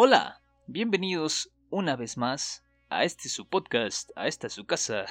Hola, 0.00 0.40
bienvenidos 0.68 1.50
una 1.70 1.96
vez 1.96 2.16
más 2.16 2.64
a 2.88 3.02
este 3.02 3.28
su 3.28 3.48
podcast, 3.48 4.12
a 4.14 4.28
esta 4.28 4.48
su 4.48 4.64
casa, 4.64 5.06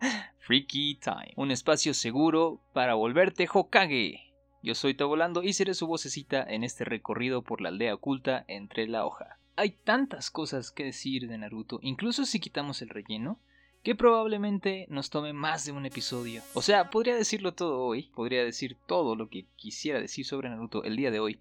Freaky 0.40 0.96
Time, 0.96 1.32
un 1.36 1.52
espacio 1.52 1.94
seguro 1.94 2.60
para 2.72 2.94
volverte 2.94 3.48
Hokage. 3.48 4.34
Yo 4.60 4.74
soy 4.74 4.94
Tabolando 4.94 5.44
y 5.44 5.52
seré 5.52 5.74
su 5.74 5.86
vocecita 5.86 6.42
en 6.42 6.64
este 6.64 6.84
recorrido 6.84 7.42
por 7.42 7.60
la 7.60 7.68
aldea 7.68 7.94
oculta 7.94 8.44
entre 8.48 8.88
la 8.88 9.06
hoja. 9.06 9.38
Hay 9.54 9.76
tantas 9.84 10.32
cosas 10.32 10.72
que 10.72 10.86
decir 10.86 11.28
de 11.28 11.38
Naruto, 11.38 11.78
incluso 11.80 12.24
si 12.24 12.40
quitamos 12.40 12.82
el 12.82 12.88
relleno, 12.88 13.38
que 13.84 13.94
probablemente 13.94 14.86
nos 14.88 15.10
tome 15.10 15.32
más 15.32 15.66
de 15.66 15.70
un 15.70 15.86
episodio. 15.86 16.42
O 16.54 16.62
sea, 16.62 16.90
podría 16.90 17.14
decirlo 17.14 17.54
todo 17.54 17.78
hoy, 17.78 18.10
podría 18.12 18.44
decir 18.44 18.76
todo 18.88 19.14
lo 19.14 19.28
que 19.28 19.46
quisiera 19.54 20.00
decir 20.00 20.26
sobre 20.26 20.50
Naruto 20.50 20.82
el 20.82 20.96
día 20.96 21.12
de 21.12 21.20
hoy, 21.20 21.38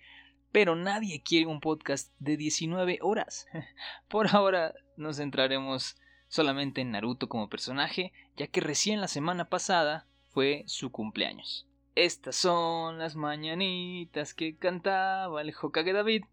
pero 0.52 0.76
nadie 0.76 1.22
quiere 1.22 1.48
un 1.48 1.60
podcast 1.60 2.12
de 2.20 2.38
19 2.38 3.00
horas. 3.02 3.48
Por 4.08 4.36
ahora 4.36 4.74
nos 4.98 5.18
centraremos 5.18 5.98
solamente 6.28 6.82
en 6.82 6.92
Naruto 6.92 7.30
como 7.30 7.50
personaje, 7.50 8.14
ya 8.38 8.48
que 8.48 8.62
recién 8.62 9.02
la 9.02 9.08
semana 9.08 9.46
pasada 9.46 10.06
fue 10.32 10.64
su 10.68 10.92
cumpleaños. 10.92 11.68
Estas 11.96 12.38
son 12.38 13.00
las 13.00 13.16
mañanitas 13.16 14.34
que 14.34 14.56
cantaba 14.56 15.42
el 15.42 15.54
Hokage 15.60 15.92
David. 15.92 16.24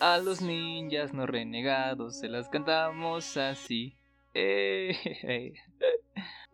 A 0.00 0.18
los 0.18 0.42
ninjas 0.42 1.12
no 1.14 1.26
renegados 1.26 2.18
se 2.20 2.28
las 2.28 2.48
cantamos 2.48 3.36
así. 3.36 3.94
Eh, 4.34 5.54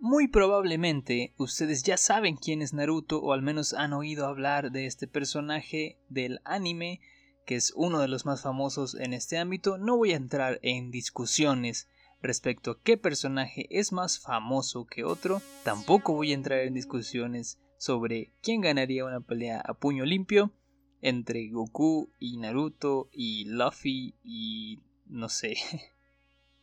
Muy 0.06 0.28
probablemente 0.28 1.32
ustedes 1.38 1.82
ya 1.82 1.96
saben 1.96 2.36
quién 2.36 2.60
es 2.60 2.74
Naruto 2.74 3.22
o 3.22 3.32
al 3.32 3.40
menos 3.40 3.72
han 3.72 3.94
oído 3.94 4.26
hablar 4.26 4.70
de 4.70 4.84
este 4.84 5.08
personaje 5.08 5.96
del 6.10 6.42
anime 6.44 7.00
que 7.46 7.56
es 7.56 7.72
uno 7.74 8.00
de 8.00 8.08
los 8.08 8.26
más 8.26 8.42
famosos 8.42 8.96
en 8.96 9.14
este 9.14 9.38
ámbito. 9.38 9.78
No 9.78 9.96
voy 9.96 10.12
a 10.12 10.16
entrar 10.16 10.60
en 10.60 10.90
discusiones 10.90 11.88
respecto 12.20 12.72
a 12.72 12.80
qué 12.82 12.98
personaje 12.98 13.66
es 13.70 13.92
más 13.92 14.18
famoso 14.18 14.84
que 14.84 15.04
otro. 15.04 15.40
Tampoco 15.62 16.12
voy 16.12 16.32
a 16.32 16.34
entrar 16.34 16.58
en 16.58 16.74
discusiones 16.74 17.58
sobre 17.78 18.30
quién 18.42 18.60
ganaría 18.60 19.06
una 19.06 19.20
pelea 19.20 19.62
a 19.64 19.72
puño 19.72 20.04
limpio 20.04 20.52
entre 21.00 21.48
Goku 21.48 22.10
y 22.20 22.36
Naruto 22.36 23.08
y 23.10 23.46
Luffy 23.46 24.16
y 24.22 24.80
no 25.06 25.30
sé. 25.30 25.56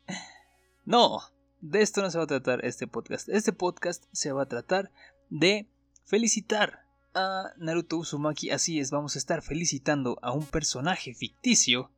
no, 0.86 1.22
de 1.62 1.82
esto 1.82 2.02
no 2.02 2.10
se 2.10 2.18
va 2.18 2.26
a 2.26 2.28
tratar 2.28 2.66
este 2.66 2.88
podcast. 2.88 3.30
Este 3.30 3.54
podcast 3.54 4.06
se 4.12 4.32
va 4.32 4.44
a 4.44 4.48
tratar 4.48 4.92
de 5.30 5.70
felicitar 6.06 6.86
a 7.14 7.54
Naruto 7.58 7.98
Uzumaki. 7.98 8.50
Así 8.50 8.80
es, 8.80 8.92
vamos 8.92 9.16
a 9.16 9.20
estar 9.20 9.42
felicitando 9.42 10.18
a 10.22 10.32
un 10.32 10.46
personaje 10.46 11.14
ficticio. 11.14 11.92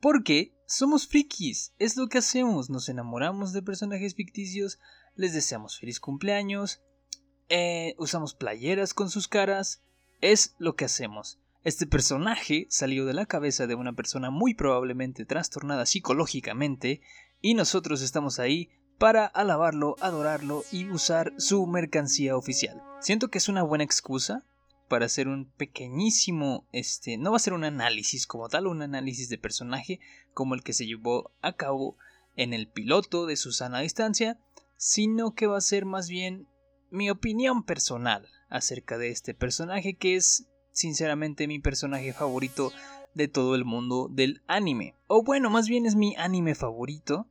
Porque 0.00 0.54
somos 0.66 1.08
frikis, 1.08 1.72
es 1.78 1.96
lo 1.96 2.08
que 2.08 2.18
hacemos. 2.18 2.68
Nos 2.68 2.88
enamoramos 2.90 3.52
de 3.52 3.62
personajes 3.62 4.14
ficticios, 4.14 4.78
les 5.14 5.32
deseamos 5.32 5.78
feliz 5.78 5.98
cumpleaños, 5.98 6.82
eh, 7.48 7.94
usamos 7.98 8.34
playeras 8.34 8.92
con 8.92 9.10
sus 9.10 9.28
caras. 9.28 9.82
Es 10.20 10.54
lo 10.58 10.76
que 10.76 10.84
hacemos. 10.84 11.40
Este 11.64 11.86
personaje 11.86 12.66
salió 12.70 13.06
de 13.06 13.14
la 13.14 13.26
cabeza 13.26 13.66
de 13.66 13.74
una 13.74 13.94
persona 13.94 14.30
muy 14.30 14.54
probablemente 14.54 15.24
trastornada 15.24 15.86
psicológicamente 15.86 17.00
y 17.40 17.54
nosotros 17.54 18.02
estamos 18.02 18.38
ahí 18.38 18.70
para 18.98 19.26
alabarlo, 19.26 19.96
adorarlo 20.00 20.64
y 20.72 20.88
usar 20.88 21.32
su 21.38 21.66
mercancía 21.66 22.36
oficial. 22.36 22.82
Siento 23.00 23.28
que 23.28 23.38
es 23.38 23.48
una 23.48 23.62
buena 23.62 23.84
excusa 23.84 24.44
para 24.88 25.06
hacer 25.06 25.28
un 25.28 25.50
pequeñísimo, 25.56 26.66
este, 26.72 27.18
no 27.18 27.32
va 27.32 27.36
a 27.36 27.40
ser 27.40 27.52
un 27.52 27.64
análisis 27.64 28.26
como 28.26 28.48
tal, 28.48 28.66
un 28.66 28.82
análisis 28.82 29.28
de 29.28 29.38
personaje 29.38 30.00
como 30.32 30.54
el 30.54 30.62
que 30.62 30.72
se 30.72 30.86
llevó 30.86 31.32
a 31.42 31.54
cabo 31.54 31.96
en 32.36 32.54
el 32.54 32.68
piloto 32.68 33.26
de 33.26 33.36
Susana 33.36 33.78
a 33.78 33.82
distancia, 33.82 34.38
sino 34.76 35.34
que 35.34 35.46
va 35.46 35.58
a 35.58 35.62
ser 35.62 35.84
más 35.84 36.08
bien 36.08 36.46
mi 36.90 37.10
opinión 37.10 37.64
personal 37.64 38.28
acerca 38.48 38.96
de 38.98 39.10
este 39.10 39.34
personaje 39.34 39.94
que 39.94 40.16
es 40.16 40.46
sinceramente 40.72 41.48
mi 41.48 41.58
personaje 41.58 42.12
favorito 42.12 42.72
de 43.14 43.28
todo 43.28 43.54
el 43.54 43.64
mundo 43.64 44.08
del 44.10 44.42
anime. 44.46 44.94
O 45.06 45.22
bueno, 45.22 45.50
más 45.50 45.68
bien 45.68 45.86
es 45.86 45.96
mi 45.96 46.14
anime 46.16 46.54
favorito, 46.54 47.26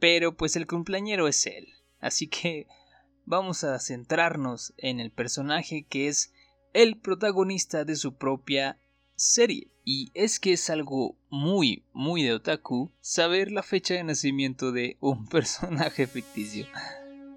pero 0.00 0.36
pues 0.36 0.56
el 0.56 0.66
cumpleañero 0.66 1.28
es 1.28 1.46
él. 1.46 1.68
Así 2.00 2.26
que 2.26 2.66
vamos 3.26 3.62
a 3.62 3.78
centrarnos 3.78 4.72
en 4.78 4.98
el 4.98 5.12
personaje 5.12 5.86
que 5.88 6.08
es 6.08 6.32
el 6.72 6.96
protagonista 6.98 7.84
de 7.84 7.94
su 7.96 8.14
propia 8.14 8.78
serie. 9.14 9.68
Y 9.84 10.10
es 10.14 10.40
que 10.40 10.54
es 10.54 10.70
algo 10.70 11.16
muy, 11.28 11.84
muy 11.92 12.22
de 12.22 12.32
otaku 12.32 12.90
saber 13.00 13.52
la 13.52 13.62
fecha 13.62 13.94
de 13.94 14.04
nacimiento 14.04 14.72
de 14.72 14.96
un 15.00 15.26
personaje 15.28 16.06
ficticio. 16.06 16.66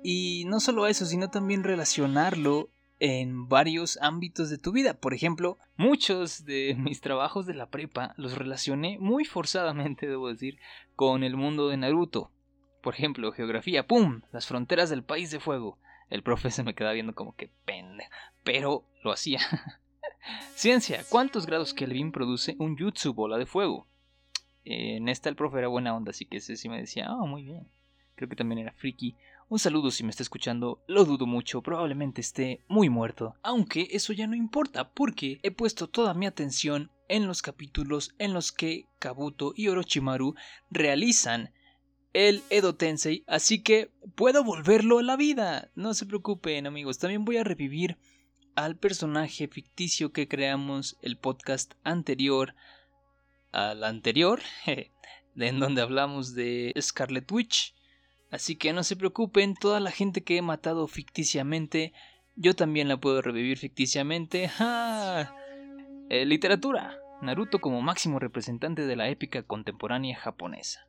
Y 0.03 0.45
no 0.47 0.59
solo 0.59 0.87
eso, 0.87 1.05
sino 1.05 1.29
también 1.29 1.63
relacionarlo 1.63 2.69
en 2.99 3.49
varios 3.49 3.97
ámbitos 4.01 4.49
de 4.49 4.57
tu 4.57 4.71
vida. 4.71 4.93
Por 4.93 5.13
ejemplo, 5.13 5.57
muchos 5.75 6.45
de 6.45 6.75
mis 6.77 7.01
trabajos 7.01 7.45
de 7.45 7.53
la 7.53 7.69
prepa 7.69 8.13
los 8.17 8.37
relacioné 8.37 8.97
muy 8.99 9.25
forzadamente, 9.25 10.07
debo 10.07 10.29
decir, 10.29 10.57
con 10.95 11.23
el 11.23 11.35
mundo 11.35 11.69
de 11.69 11.77
Naruto. 11.77 12.31
Por 12.83 12.95
ejemplo, 12.95 13.31
geografía, 13.31 13.87
¡pum! 13.87 14.23
Las 14.33 14.45
fronteras 14.45 14.89
del 14.89 15.05
país 15.05 15.31
de 15.31 15.39
fuego. 15.39 15.79
El 16.09 16.21
profe 16.21 16.51
se 16.51 16.63
me 16.63 16.75
queda 16.75 16.91
viendo 16.91 17.15
como 17.15 17.33
que 17.33 17.49
pende, 17.63 18.09
pero 18.43 18.83
lo 19.05 19.13
hacía. 19.13 19.39
Ciencia, 20.53 21.05
¿cuántos 21.07 21.45
grados 21.45 21.73
Kelvin 21.73 22.11
produce 22.11 22.57
un 22.59 22.77
jutsu 22.77 23.13
bola 23.13 23.37
de 23.37 23.45
fuego? 23.45 23.87
En 24.65 25.07
esta 25.07 25.29
el 25.29 25.37
profe 25.37 25.59
era 25.59 25.69
buena 25.69 25.95
onda, 25.95 26.09
así 26.09 26.25
que 26.25 26.37
ese 26.37 26.57
sí 26.57 26.67
me 26.67 26.77
decía, 26.77 27.07
ah, 27.07 27.25
muy 27.25 27.43
bien. 27.43 27.69
Creo 28.15 28.27
que 28.27 28.35
también 28.35 28.59
era 28.59 28.73
friki. 28.73 29.15
Un 29.47 29.59
saludo 29.59 29.89
si 29.89 30.03
me 30.03 30.09
está 30.09 30.23
escuchando, 30.23 30.83
lo 30.85 31.05
dudo 31.05 31.25
mucho, 31.25 31.61
probablemente 31.61 32.19
esté 32.19 32.65
muy 32.67 32.89
muerto. 32.89 33.35
Aunque 33.43 33.87
eso 33.91 34.11
ya 34.11 34.27
no 34.27 34.35
importa, 34.35 34.89
porque 34.89 35.39
he 35.41 35.51
puesto 35.51 35.87
toda 35.87 36.13
mi 36.13 36.25
atención 36.25 36.91
en 37.07 37.27
los 37.27 37.41
capítulos 37.41 38.13
en 38.19 38.33
los 38.33 38.51
que 38.51 38.87
Kabuto 38.99 39.53
y 39.55 39.69
Orochimaru 39.69 40.35
realizan 40.69 41.53
el 42.13 42.43
Edo 42.49 42.75
Tensei, 42.75 43.23
así 43.27 43.61
que 43.61 43.91
puedo 44.15 44.43
volverlo 44.43 44.99
a 44.99 45.03
la 45.03 45.17
vida. 45.17 45.71
No 45.75 45.93
se 45.93 46.05
preocupen, 46.05 46.67
amigos. 46.67 46.99
También 46.99 47.25
voy 47.25 47.37
a 47.37 47.43
revivir 47.43 47.97
al 48.55 48.77
personaje 48.77 49.47
ficticio 49.47 50.11
que 50.11 50.27
creamos 50.27 50.97
el 51.01 51.17
podcast 51.17 51.73
anterior 51.83 52.55
al 53.53 53.83
anterior, 53.83 54.41
en 55.35 55.59
donde 55.59 55.81
hablamos 55.81 56.33
de 56.33 56.73
Scarlet 56.81 57.31
Witch. 57.31 57.73
Así 58.31 58.55
que 58.55 58.73
no 58.73 58.83
se 58.83 58.95
preocupen, 58.95 59.55
toda 59.55 59.79
la 59.79 59.91
gente 59.91 60.23
que 60.23 60.37
he 60.37 60.41
matado 60.41 60.87
ficticiamente, 60.87 61.93
yo 62.35 62.55
también 62.55 62.87
la 62.87 62.97
puedo 62.97 63.21
revivir 63.21 63.59
ficticiamente. 63.59 64.49
¡Ja! 64.49 65.35
Eh, 66.09 66.25
literatura. 66.25 66.99
Naruto 67.21 67.61
como 67.61 67.81
máximo 67.81 68.19
representante 68.19 68.85
de 68.85 68.95
la 68.95 69.07
épica 69.07 69.43
contemporánea 69.43 70.17
japonesa. 70.17 70.87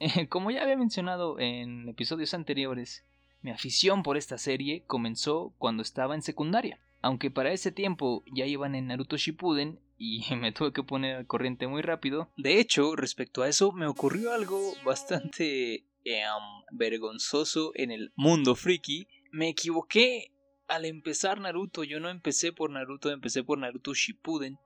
Como 0.28 0.50
ya 0.50 0.62
había 0.62 0.76
mencionado 0.76 1.38
en 1.38 1.88
episodios 1.88 2.34
anteriores, 2.34 3.04
mi 3.42 3.50
afición 3.50 4.02
por 4.02 4.16
esta 4.16 4.38
serie 4.38 4.84
comenzó 4.86 5.52
cuando 5.58 5.82
estaba 5.82 6.14
en 6.14 6.22
secundaria. 6.22 6.78
Aunque 7.00 7.30
para 7.30 7.52
ese 7.52 7.72
tiempo 7.72 8.22
ya 8.32 8.46
iban 8.46 8.76
en 8.76 8.86
Naruto 8.86 9.16
Shippuden 9.16 9.80
y 9.98 10.22
me 10.36 10.52
tuve 10.52 10.72
que 10.72 10.84
poner 10.84 11.16
al 11.16 11.26
corriente 11.26 11.66
muy 11.66 11.82
rápido. 11.82 12.30
De 12.36 12.60
hecho, 12.60 12.94
respecto 12.96 13.42
a 13.42 13.48
eso, 13.48 13.72
me 13.72 13.86
ocurrió 13.86 14.32
algo 14.32 14.74
bastante 14.84 15.84
em, 16.04 16.42
vergonzoso 16.70 17.72
en 17.74 17.90
el 17.90 18.12
mundo 18.14 18.54
friki. 18.54 19.08
Me 19.32 19.48
equivoqué 19.48 20.32
al 20.68 20.84
empezar 20.84 21.40
Naruto. 21.40 21.82
Yo 21.82 21.98
no 21.98 22.08
empecé 22.08 22.52
por 22.52 22.70
Naruto, 22.70 23.10
empecé 23.10 23.42
por 23.42 23.58
Naruto 23.58 23.94
Shippuden 23.94 24.58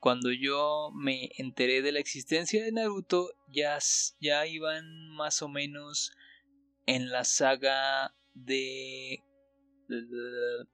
cuando 0.00 0.30
yo 0.30 0.90
me 0.94 1.30
enteré 1.38 1.82
de 1.82 1.92
la 1.92 1.98
existencia 1.98 2.62
de 2.62 2.72
Naruto, 2.72 3.30
ya, 3.48 3.78
ya 4.20 4.46
iban 4.46 5.10
más 5.10 5.42
o 5.42 5.48
menos 5.48 6.12
en 6.86 7.10
la 7.10 7.24
saga 7.24 8.14
de... 8.34 9.24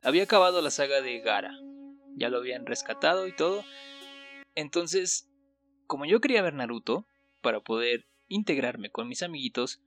Había 0.03 0.25
acabado 0.25 0.61
la 0.61 0.71
saga 0.71 1.00
de 1.00 1.21
Gara. 1.21 1.59
Ya 2.17 2.29
lo 2.29 2.38
habían 2.38 2.67
rescatado 2.67 3.26
y 3.26 3.35
todo. 3.35 3.65
Entonces, 4.55 5.31
como 5.87 6.05
yo 6.05 6.20
quería 6.20 6.43
ver 6.43 6.55
Naruto, 6.55 7.06
para 7.43 7.61
poder 7.61 8.06
integrarme 8.29 8.91
con 8.91 9.09
mis 9.09 9.23
amiguitos, 9.23 9.81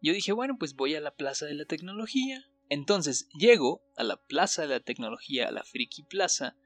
yo 0.00 0.12
dije, 0.12 0.32
bueno, 0.32 0.56
pues 0.58 0.74
voy 0.74 0.94
a 0.94 1.00
la 1.00 1.14
Plaza 1.14 1.46
de 1.46 1.54
la 1.54 1.64
Tecnología. 1.64 2.44
Entonces 2.68 3.28
llego 3.38 3.82
a 3.96 4.04
la 4.04 4.16
Plaza 4.16 4.62
de 4.62 4.68
la 4.68 4.80
Tecnología, 4.80 5.48
a 5.48 5.52
la 5.52 5.62
Friki 5.62 6.04
Plaza, 6.04 6.56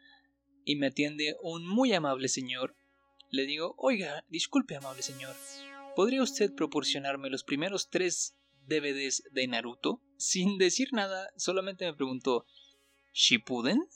y 0.66 0.76
me 0.76 0.88
atiende 0.88 1.36
un 1.40 1.66
muy 1.66 1.94
amable 1.94 2.28
señor. 2.28 2.74
Le 3.30 3.46
digo, 3.46 3.74
oiga, 3.78 4.24
disculpe 4.28 4.76
amable 4.76 5.00
señor, 5.00 5.34
¿podría 5.94 6.22
usted 6.22 6.52
proporcionarme 6.54 7.30
los 7.30 7.44
primeros 7.44 7.88
tres 7.88 8.34
DVDs 8.66 9.22
de 9.30 9.46
Naruto? 9.46 10.02
Sin 10.18 10.58
decir 10.58 10.88
nada, 10.92 11.28
solamente 11.36 11.86
me 11.86 11.94
preguntó, 11.94 12.44
¿Shippuden? 13.14 13.86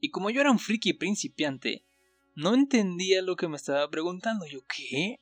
Y 0.00 0.10
como 0.10 0.30
yo 0.30 0.42
era 0.42 0.52
un 0.52 0.60
friki 0.60 0.92
principiante, 0.92 1.84
No 2.34 2.54
entendía 2.54 3.20
lo 3.20 3.36
que 3.36 3.46
me 3.46 3.56
estaba 3.56 3.90
preguntando. 3.90 4.46
Yo, 4.46 4.60
¿qué? 4.66 5.20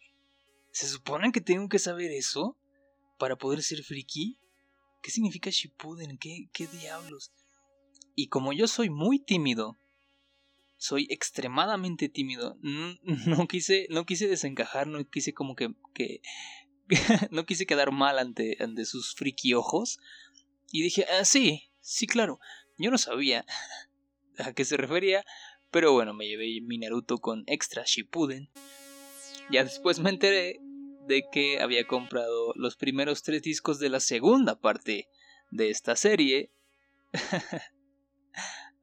¿Se 0.71 0.87
supone 0.87 1.33
que 1.33 1.41
tengo 1.41 1.69
que 1.69 1.81
saber 1.81 2.13
eso 2.13 2.57
para 3.19 3.37
poder 3.37 3.65
ser 3.65 3.83
friki? 3.83 4.39
¿Qué 5.03 5.11
significa 5.11 5.51
Shippuden? 5.51 6.19
¿Qué, 6.19 6.49
qué 6.53 6.69
diablos? 6.69 7.33
Y 8.15 8.29
como 8.29 8.53
yo 8.53 8.69
soy 8.69 8.91
muy 8.91 9.19
tímido, 9.19 9.77
soy 10.81 11.07
extremadamente 11.11 12.09
tímido. 12.09 12.59
No, 13.27 13.47
quise, 13.47 13.87
no 13.91 14.07
quise 14.07 14.27
desencajar, 14.27 14.87
no 14.87 15.05
quise 15.09 15.35
como 15.35 15.55
que, 15.55 15.75
no 17.31 17.45
quise 17.45 17.67
quedar 17.67 17.93
mal 17.93 18.19
ante, 18.19 18.57
ante 18.61 18.85
sus 18.87 19.15
friki 19.15 19.55
ojos. 19.55 19.99
Y 20.73 20.83
dije, 20.83 21.05
ah, 21.19 21.25
sí, 21.25 21.71
sí, 21.81 22.07
claro. 22.07 22.41
Yo 22.79 22.91
no 22.91 22.99
sabía 22.99 23.45
a 24.39 24.53
qué 24.55 24.65
se 24.65 24.79
refería, 24.79 25.25
pero 25.71 25.93
bueno, 25.93 26.15
me 26.15 26.27
llevé 26.27 26.61
mi 26.63 26.79
Naruto 26.79 27.19
con 27.19 27.45
extra 27.47 27.85
Shippuden. 27.87 28.51
Ya 29.51 29.65
después 29.65 29.99
me 29.99 30.11
enteré 30.11 30.61
de 31.07 31.25
que 31.31 31.61
había 31.61 31.87
comprado 31.87 32.53
los 32.55 32.77
primeros 32.77 33.23
tres 33.23 33.43
discos 33.43 33.81
de 33.81 33.91
la 33.91 34.01
segunda 34.01 34.59
parte 34.59 35.09
de 35.51 35.69
esta 35.69 35.95
serie. 35.95 36.53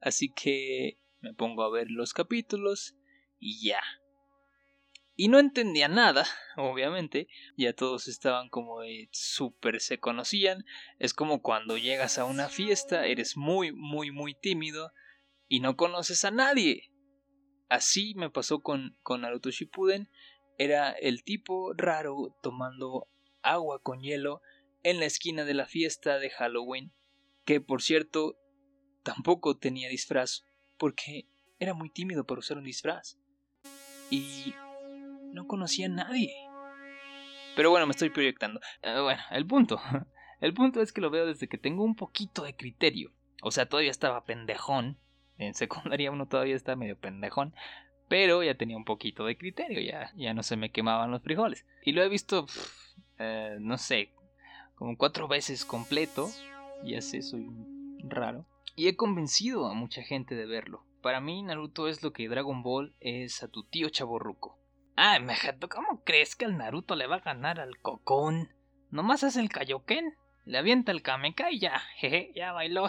Así 0.00 0.28
que 0.28 0.98
me 1.20 1.34
pongo 1.34 1.62
a 1.62 1.70
ver 1.70 1.90
los 1.90 2.12
capítulos 2.12 2.96
y 3.38 3.68
ya. 3.68 3.80
Y 5.20 5.26
no 5.26 5.40
entendía 5.40 5.88
nada, 5.88 6.24
obviamente, 6.56 7.26
ya 7.56 7.72
todos 7.72 8.06
estaban 8.06 8.48
como 8.48 8.80
de 8.80 9.08
súper 9.10 9.80
se 9.80 9.98
conocían. 9.98 10.64
Es 10.98 11.12
como 11.12 11.42
cuando 11.42 11.76
llegas 11.76 12.18
a 12.18 12.24
una 12.24 12.48
fiesta, 12.48 13.06
eres 13.06 13.36
muy, 13.36 13.72
muy, 13.72 14.12
muy 14.12 14.34
tímido 14.34 14.92
y 15.48 15.60
no 15.60 15.76
conoces 15.76 16.24
a 16.24 16.30
nadie. 16.30 16.92
Así 17.68 18.14
me 18.14 18.30
pasó 18.30 18.60
con, 18.60 18.96
con 19.02 19.22
Naruto 19.22 19.50
Shippuden. 19.50 20.08
Era 20.56 20.92
el 20.92 21.24
tipo 21.24 21.72
raro 21.74 22.36
tomando 22.40 23.08
agua 23.42 23.80
con 23.82 24.02
hielo 24.02 24.40
en 24.82 25.00
la 25.00 25.06
esquina 25.06 25.44
de 25.44 25.54
la 25.54 25.66
fiesta 25.66 26.18
de 26.18 26.30
Halloween, 26.30 26.92
que 27.44 27.60
por 27.60 27.82
cierto 27.82 28.38
tampoco 29.02 29.56
tenía 29.56 29.88
disfraz 29.88 30.44
porque 30.78 31.26
era 31.58 31.74
muy 31.74 31.90
tímido 31.90 32.24
para 32.24 32.38
usar 32.38 32.58
un 32.58 32.64
disfraz. 32.64 33.18
Y 34.10 34.54
no 35.32 35.46
conocía 35.46 35.86
a 35.86 35.90
nadie. 35.90 36.32
Pero 37.56 37.70
bueno, 37.70 37.86
me 37.86 37.90
estoy 37.90 38.10
proyectando. 38.10 38.60
Eh, 38.82 39.00
bueno, 39.00 39.20
el 39.30 39.46
punto. 39.46 39.80
El 40.40 40.54
punto 40.54 40.80
es 40.80 40.92
que 40.92 41.00
lo 41.00 41.10
veo 41.10 41.26
desde 41.26 41.48
que 41.48 41.58
tengo 41.58 41.82
un 41.82 41.96
poquito 41.96 42.44
de 42.44 42.54
criterio. 42.54 43.12
O 43.42 43.50
sea, 43.50 43.66
todavía 43.66 43.90
estaba 43.90 44.24
pendejón. 44.24 44.96
En 45.36 45.52
secundaria 45.54 46.12
uno 46.12 46.26
todavía 46.26 46.54
está 46.54 46.76
medio 46.76 46.96
pendejón. 46.96 47.54
Pero 48.08 48.44
ya 48.44 48.54
tenía 48.54 48.76
un 48.76 48.84
poquito 48.84 49.24
de 49.24 49.36
criterio. 49.36 49.80
Ya, 49.80 50.12
ya 50.14 50.34
no 50.34 50.44
se 50.44 50.56
me 50.56 50.70
quemaban 50.70 51.10
los 51.10 51.22
frijoles. 51.22 51.66
Y 51.84 51.90
lo 51.90 52.04
he 52.04 52.08
visto, 52.08 52.46
eh, 53.18 53.56
no 53.58 53.78
sé, 53.78 54.12
como 54.76 54.96
cuatro 54.96 55.26
veces 55.26 55.64
completo. 55.64 56.30
Ya 56.84 57.02
sé, 57.02 57.22
soy 57.22 57.48
raro. 58.04 58.46
Y 58.78 58.86
he 58.86 58.94
convencido 58.94 59.66
a 59.66 59.74
mucha 59.74 60.02
gente 60.02 60.36
de 60.36 60.46
verlo. 60.46 60.84
Para 61.02 61.20
mí, 61.20 61.42
Naruto 61.42 61.88
es 61.88 62.04
lo 62.04 62.12
que 62.12 62.28
Dragon 62.28 62.62
Ball 62.62 62.94
es 63.00 63.42
a 63.42 63.48
tu 63.48 63.64
tío 63.64 63.88
chaborruco. 63.88 64.56
Ay, 64.94 65.20
Mejato, 65.20 65.68
¿cómo 65.68 66.04
crees 66.04 66.36
que 66.36 66.44
el 66.44 66.56
Naruto 66.56 66.94
le 66.94 67.08
va 67.08 67.16
a 67.16 67.20
ganar 67.20 67.58
al 67.58 67.76
Cocón? 67.78 68.50
Nomás 68.92 69.24
hace 69.24 69.40
el 69.40 69.48
Kaioken, 69.48 70.14
le 70.44 70.58
avienta 70.58 70.92
el 70.92 71.02
Kameka 71.02 71.50
y 71.50 71.58
ya, 71.58 71.80
jeje, 71.96 72.30
ya 72.36 72.52
bailó. 72.52 72.86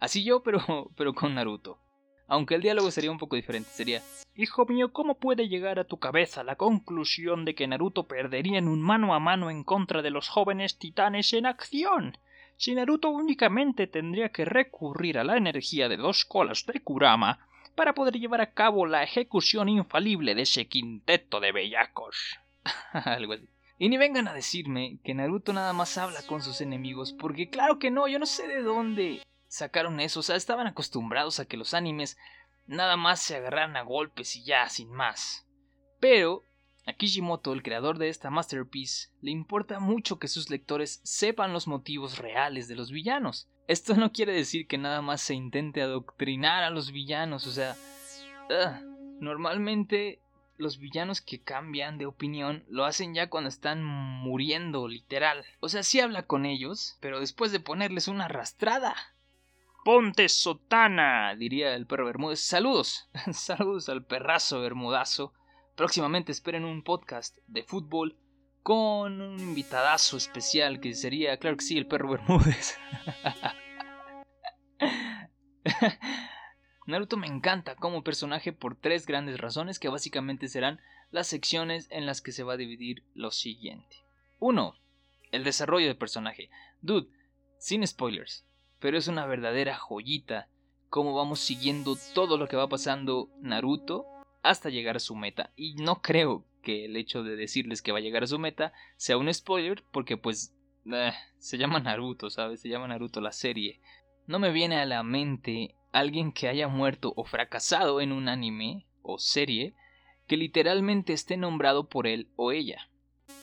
Así 0.00 0.24
yo, 0.24 0.42
pero, 0.42 0.58
pero 0.96 1.14
con 1.14 1.36
Naruto. 1.36 1.78
Aunque 2.26 2.56
el 2.56 2.62
diálogo 2.62 2.90
sería 2.90 3.12
un 3.12 3.18
poco 3.18 3.36
diferente, 3.36 3.70
sería 3.70 4.02
Hijo 4.34 4.66
mío, 4.66 4.92
¿cómo 4.92 5.20
puede 5.20 5.48
llegar 5.48 5.78
a 5.78 5.86
tu 5.86 6.00
cabeza 6.00 6.42
la 6.42 6.56
conclusión 6.56 7.44
de 7.44 7.54
que 7.54 7.68
Naruto 7.68 8.08
perdería 8.08 8.58
en 8.58 8.66
un 8.66 8.82
mano 8.82 9.14
a 9.14 9.20
mano 9.20 9.50
en 9.50 9.62
contra 9.62 10.02
de 10.02 10.10
los 10.10 10.28
jóvenes 10.28 10.78
titanes 10.78 11.32
en 11.32 11.46
acción? 11.46 12.18
Si 12.56 12.74
Naruto 12.74 13.10
únicamente 13.10 13.86
tendría 13.86 14.30
que 14.30 14.44
recurrir 14.44 15.18
a 15.18 15.24
la 15.24 15.36
energía 15.36 15.88
de 15.88 15.96
dos 15.96 16.24
colas 16.24 16.64
de 16.66 16.80
Kurama 16.80 17.46
para 17.74 17.94
poder 17.94 18.14
llevar 18.18 18.40
a 18.40 18.52
cabo 18.52 18.86
la 18.86 19.02
ejecución 19.02 19.68
infalible 19.68 20.34
de 20.34 20.42
ese 20.42 20.66
quinteto 20.66 21.40
de 21.40 21.52
bellacos. 21.52 22.38
Algo 22.92 23.34
así. 23.34 23.48
Y 23.78 23.88
ni 23.88 23.96
vengan 23.96 24.28
a 24.28 24.34
decirme 24.34 24.98
que 25.02 25.14
Naruto 25.14 25.52
nada 25.52 25.72
más 25.72 25.98
habla 25.98 26.22
con 26.26 26.42
sus 26.42 26.60
enemigos, 26.60 27.12
porque 27.12 27.50
claro 27.50 27.78
que 27.78 27.90
no, 27.90 28.06
yo 28.06 28.18
no 28.18 28.26
sé 28.26 28.46
de 28.46 28.62
dónde 28.62 29.22
sacaron 29.48 30.00
eso, 30.00 30.20
o 30.20 30.22
sea, 30.22 30.36
estaban 30.36 30.66
acostumbrados 30.66 31.40
a 31.40 31.46
que 31.46 31.56
los 31.56 31.74
animes 31.74 32.16
nada 32.66 32.96
más 32.96 33.20
se 33.20 33.36
agarraran 33.36 33.76
a 33.76 33.82
golpes 33.82 34.36
y 34.36 34.44
ya, 34.44 34.68
sin 34.68 34.90
más. 34.90 35.46
Pero 36.00 36.42
a 36.86 36.92
Kishimoto, 36.92 37.52
el 37.52 37.62
creador 37.62 37.98
de 37.98 38.08
esta 38.08 38.30
masterpiece, 38.30 39.08
le 39.22 39.30
importa 39.30 39.80
mucho 39.80 40.18
que 40.18 40.28
sus 40.28 40.50
lectores 40.50 41.00
sepan 41.02 41.52
los 41.52 41.66
motivos 41.66 42.18
reales 42.18 42.68
de 42.68 42.76
los 42.76 42.90
villanos. 42.90 43.48
Esto 43.66 43.94
no 43.94 44.12
quiere 44.12 44.32
decir 44.32 44.66
que 44.66 44.76
nada 44.76 45.00
más 45.00 45.22
se 45.22 45.34
intente 45.34 45.80
adoctrinar 45.80 46.62
a 46.62 46.70
los 46.70 46.92
villanos, 46.92 47.46
o 47.46 47.52
sea, 47.52 47.76
normalmente 49.20 50.20
los 50.56 50.78
villanos 50.78 51.20
que 51.20 51.42
cambian 51.42 51.98
de 51.98 52.06
opinión 52.06 52.64
lo 52.68 52.84
hacen 52.84 53.14
ya 53.14 53.28
cuando 53.28 53.48
están 53.48 53.82
muriendo, 53.82 54.86
literal. 54.86 55.44
O 55.60 55.68
sea, 55.68 55.82
sí 55.82 56.00
habla 56.00 56.26
con 56.26 56.46
ellos, 56.46 56.98
pero 57.00 57.20
después 57.20 57.50
de 57.52 57.60
ponerles 57.60 58.08
una 58.08 58.26
arrastrada. 58.26 58.94
Ponte 59.84 60.28
sotana, 60.28 61.34
diría 61.34 61.74
el 61.74 61.86
perro 61.86 62.06
Bermúdez. 62.06 62.40
Saludos, 62.40 63.08
saludos 63.32 63.88
al 63.88 64.04
perrazo 64.04 64.60
bermudazo. 64.60 65.32
Próximamente 65.76 66.30
esperen 66.30 66.64
un 66.64 66.82
podcast 66.84 67.36
de 67.48 67.64
fútbol 67.64 68.16
con 68.62 69.20
un 69.20 69.40
invitadazo 69.40 70.16
especial 70.16 70.78
que 70.78 70.94
sería, 70.94 71.36
claro 71.38 71.56
que 71.56 71.64
sí, 71.64 71.76
el 71.76 71.88
perro 71.88 72.10
Bermúdez. 72.10 72.78
Naruto 76.86 77.16
me 77.16 77.26
encanta 77.26 77.74
como 77.74 78.04
personaje 78.04 78.52
por 78.52 78.76
tres 78.76 79.04
grandes 79.04 79.40
razones 79.40 79.80
que 79.80 79.88
básicamente 79.88 80.46
serán 80.46 80.80
las 81.10 81.26
secciones 81.26 81.88
en 81.90 82.06
las 82.06 82.20
que 82.20 82.30
se 82.30 82.44
va 82.44 82.52
a 82.52 82.58
dividir 82.58 83.02
lo 83.14 83.32
siguiente. 83.32 83.96
1. 84.38 84.76
El 85.32 85.42
desarrollo 85.42 85.88
de 85.88 85.96
personaje. 85.96 86.50
Dude, 86.82 87.08
sin 87.58 87.84
spoilers, 87.84 88.46
pero 88.78 88.96
es 88.96 89.08
una 89.08 89.26
verdadera 89.26 89.76
joyita 89.76 90.48
cómo 90.88 91.14
vamos 91.14 91.40
siguiendo 91.40 91.96
todo 92.14 92.36
lo 92.38 92.46
que 92.46 92.56
va 92.56 92.68
pasando 92.68 93.28
Naruto 93.40 94.06
hasta 94.44 94.70
llegar 94.70 94.96
a 94.96 95.00
su 95.00 95.16
meta. 95.16 95.50
Y 95.56 95.74
no 95.74 96.02
creo 96.02 96.44
que 96.62 96.84
el 96.84 96.96
hecho 96.96 97.24
de 97.24 97.34
decirles 97.34 97.82
que 97.82 97.92
va 97.92 97.98
a 97.98 98.02
llegar 98.02 98.22
a 98.22 98.28
su 98.28 98.38
meta 98.38 98.72
sea 98.96 99.16
un 99.16 99.32
spoiler, 99.32 99.82
porque 99.90 100.16
pues 100.16 100.54
eh, 100.92 101.12
se 101.38 101.58
llama 101.58 101.80
Naruto, 101.80 102.30
¿sabes? 102.30 102.60
Se 102.60 102.68
llama 102.68 102.86
Naruto 102.86 103.20
la 103.20 103.32
serie. 103.32 103.80
No 104.26 104.38
me 104.38 104.52
viene 104.52 104.76
a 104.76 104.86
la 104.86 105.02
mente 105.02 105.74
alguien 105.92 106.32
que 106.32 106.48
haya 106.48 106.68
muerto 106.68 107.12
o 107.16 107.24
fracasado 107.24 108.00
en 108.00 108.12
un 108.12 108.28
anime 108.28 108.86
o 109.02 109.18
serie 109.18 109.74
que 110.26 110.36
literalmente 110.36 111.12
esté 111.12 111.36
nombrado 111.36 111.88
por 111.88 112.06
él 112.06 112.28
o 112.36 112.52
ella. 112.52 112.88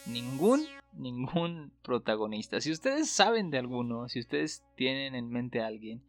Ningún, 0.05 0.65
ningún 0.93 1.73
protagonista. 1.83 2.61
Si 2.61 2.71
ustedes 2.71 3.09
saben 3.09 3.51
de 3.51 3.57
alguno, 3.59 4.07
si 4.07 4.19
ustedes 4.19 4.63
tienen 4.75 5.15
en 5.15 5.29
mente 5.29 5.61
a 5.61 5.67
alguien, 5.67 6.01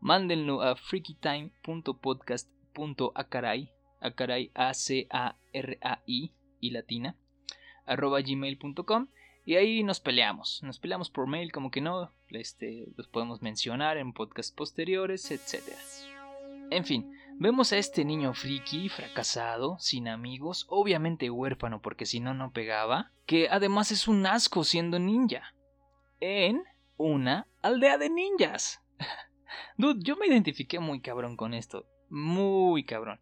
mándenlo 0.00 0.62
a 0.62 0.76
freakytime.podcast.acaray, 0.76 3.73
acaray, 4.04 4.50
A-C-A-R-A-I, 4.54 6.32
y 6.64 6.70
latina, 6.70 7.16
arroba 7.86 8.20
gmail.com 8.20 9.08
y 9.44 9.56
ahí 9.56 9.82
nos 9.82 10.00
peleamos, 10.00 10.62
nos 10.62 10.78
peleamos 10.78 11.10
por 11.10 11.26
mail 11.26 11.52
como 11.52 11.70
que 11.70 11.82
no, 11.82 12.10
este, 12.30 12.86
los 12.96 13.08
podemos 13.08 13.42
mencionar 13.42 13.98
en 13.98 14.14
podcasts 14.14 14.52
posteriores, 14.52 15.30
etc. 15.30 15.76
En 16.70 16.86
fin, 16.86 17.12
vemos 17.38 17.72
a 17.72 17.78
este 17.78 18.06
niño 18.06 18.32
friki, 18.32 18.88
fracasado, 18.88 19.76
sin 19.78 20.08
amigos, 20.08 20.64
obviamente 20.70 21.28
huérfano 21.28 21.82
porque 21.82 22.06
si 22.06 22.20
no 22.20 22.32
no 22.32 22.52
pegaba, 22.52 23.12
que 23.26 23.48
además 23.50 23.92
es 23.92 24.08
un 24.08 24.24
asco 24.24 24.64
siendo 24.64 24.98
ninja, 24.98 25.54
en 26.20 26.64
una 26.96 27.46
aldea 27.60 27.98
de 27.98 28.08
ninjas. 28.08 28.82
Dude, 29.76 30.02
yo 30.02 30.16
me 30.16 30.26
identifiqué 30.26 30.78
muy 30.78 31.00
cabrón 31.00 31.36
con 31.36 31.52
esto, 31.52 31.86
muy 32.08 32.84
cabrón, 32.84 33.20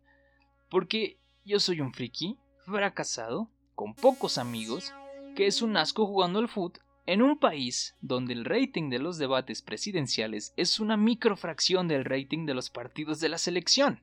porque 0.73 1.19
yo 1.45 1.61
soy 1.61 1.83
un 1.83 1.93
friki, 1.93 2.39
fracasado, 2.65 3.51
con 3.75 3.95
pocos 3.95 4.39
amigos, 4.39 4.95
que 5.37 5.47
es 5.47 5.61
un 5.61 5.77
asco 5.77 6.07
jugando 6.07 6.39
al 6.39 6.49
foot 6.49 6.79
en 7.05 7.21
un 7.21 7.39
país 7.39 7.95
donde 8.01 8.33
el 8.33 8.47
rating 8.47 8.89
de 8.89 8.99
los 8.99 9.19
debates 9.19 9.61
presidenciales 9.61 10.55
es 10.57 10.81
una 10.81 10.97
microfracción 10.97 11.89
del 11.89 12.07
rating 12.07 12.47
de 12.47 12.55
los 12.55 12.71
partidos 12.71 13.21
de 13.21 13.29
la 13.29 13.37
selección. 13.37 14.03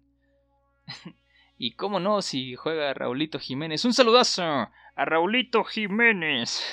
y 1.58 1.72
cómo 1.72 2.00
no 2.00 2.22
si 2.22 2.54
juega 2.54 2.94
Raulito 2.94 3.40
Jiménez. 3.40 3.84
Un 3.84 3.94
saludazo 3.94 4.44
a 4.44 4.72
Raulito 4.96 5.64
Jiménez. 5.64 6.64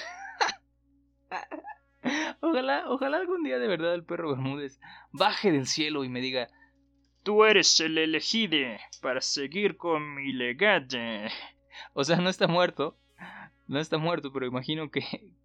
ojalá, 2.43 2.85
ojalá 2.91 3.17
algún 3.17 3.45
día 3.45 3.59
de 3.59 3.67
verdad 3.67 3.95
el 3.95 4.05
perro 4.05 4.29
Bermúdez 4.37 4.79
baje 5.11 5.53
del 5.53 5.67
cielo 5.67 6.05
y 6.05 6.11
me 6.11 6.21
diga, 6.21 6.51
Tú 7.27 7.43
eres 7.43 7.81
el 7.81 7.99
elegido 7.99 8.79
para 9.03 9.21
seguir 9.21 9.77
con 9.77 10.15
mi 10.15 10.33
legado. 10.33 10.97
O 11.93 12.05
sea, 12.05 12.19
no 12.19 12.31
está 12.31 12.47
muerto. 12.47 12.97
No 13.67 13.81
está 13.81 13.99
muerto, 13.99 14.33
pero 14.33 14.47
imagino 14.47 14.93
que, 14.93 15.03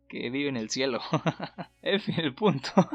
que 0.08 0.30
vive 0.30 0.48
en 0.48 0.58
el 0.58 0.70
cielo. 0.70 1.02
fin, 1.82 2.20
el 2.20 2.36
punto. 2.36 2.72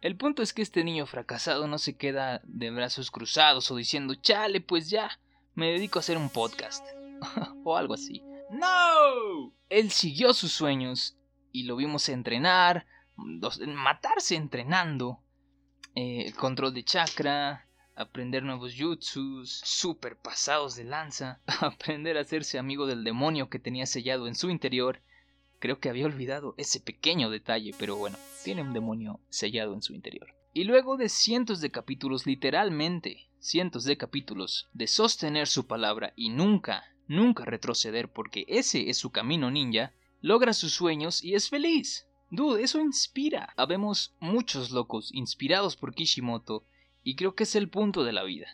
El 0.00 0.16
punto 0.16 0.42
es 0.42 0.52
que 0.52 0.62
este 0.62 0.84
niño 0.84 1.06
fracasado 1.06 1.66
no 1.66 1.78
se 1.78 1.96
queda 1.96 2.40
de 2.44 2.70
brazos 2.70 3.10
cruzados 3.10 3.68
o 3.72 3.76
diciendo, 3.76 4.14
chale, 4.14 4.60
pues 4.60 4.88
ya, 4.88 5.18
me 5.56 5.72
dedico 5.72 5.98
a 5.98 6.00
hacer 6.00 6.16
un 6.16 6.30
podcast. 6.30 6.86
o 7.64 7.76
algo 7.76 7.94
así. 7.94 8.22
¡No! 8.50 9.52
Él 9.68 9.90
siguió 9.90 10.34
sus 10.34 10.52
sueños 10.52 11.18
y 11.50 11.64
lo 11.64 11.74
vimos 11.74 12.08
entrenar, 12.08 12.86
matarse 13.16 14.36
entrenando, 14.36 15.20
eh, 15.94 16.24
el 16.26 16.34
control 16.34 16.74
de 16.74 16.84
chakra, 16.84 17.66
aprender 17.96 18.42
nuevos 18.42 18.74
jutsus, 18.78 19.60
super 19.64 20.16
pasados 20.16 20.76
de 20.76 20.84
lanza, 20.84 21.40
aprender 21.60 22.16
a 22.16 22.20
hacerse 22.20 22.58
amigo 22.58 22.86
del 22.86 23.04
demonio 23.04 23.50
que 23.50 23.58
tenía 23.58 23.86
sellado 23.86 24.26
en 24.26 24.34
su 24.34 24.50
interior. 24.50 25.00
Creo 25.58 25.78
que 25.78 25.90
había 25.90 26.06
olvidado 26.06 26.54
ese 26.56 26.80
pequeño 26.80 27.28
detalle, 27.28 27.74
pero 27.78 27.96
bueno, 27.96 28.16
tiene 28.44 28.62
un 28.62 28.72
demonio 28.72 29.20
sellado 29.28 29.74
en 29.74 29.82
su 29.82 29.94
interior. 29.94 30.34
Y 30.54 30.64
luego 30.64 30.96
de 30.96 31.08
cientos 31.08 31.60
de 31.60 31.70
capítulos, 31.70 32.26
literalmente 32.26 33.28
cientos 33.40 33.84
de 33.84 33.96
capítulos, 33.96 34.68
de 34.72 34.86
sostener 34.86 35.46
su 35.48 35.66
palabra 35.66 36.12
y 36.14 36.28
nunca, 36.28 36.84
nunca 37.08 37.44
retroceder 37.44 38.08
porque 38.08 38.44
ese 38.48 38.90
es 38.90 38.98
su 38.98 39.10
camino 39.10 39.50
ninja, 39.50 39.92
logra 40.20 40.52
sus 40.52 40.72
sueños 40.72 41.24
y 41.24 41.34
es 41.34 41.48
feliz. 41.48 42.06
Dude, 42.30 42.62
eso 42.62 42.80
inspira. 42.80 43.52
Habemos 43.56 44.14
muchos 44.20 44.70
locos 44.70 45.10
inspirados 45.12 45.76
por 45.76 45.94
Kishimoto 45.94 46.64
y 47.02 47.16
creo 47.16 47.34
que 47.34 47.42
es 47.42 47.56
el 47.56 47.68
punto 47.68 48.04
de 48.04 48.12
la 48.12 48.22
vida. 48.22 48.46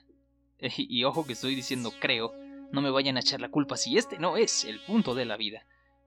Y, 0.79 1.05
ojo 1.05 1.27
que 1.27 1.35
estoy 1.35 1.55
diciendo 1.55 1.93
creo, 2.01 2.35
no 2.73 2.81
me 2.81 2.91
vayan 2.91 3.19
a 3.19 3.21
echar 3.21 3.43
la 3.43 3.51
culpa 3.51 3.77
si 3.77 3.99
este 3.99 4.19
no 4.19 4.39
es 4.39 4.65
el 4.65 4.81
punto 4.81 5.15
de 5.15 5.27
la 5.27 5.37
vida. 5.37 5.67